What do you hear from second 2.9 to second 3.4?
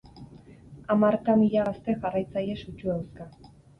dauzka.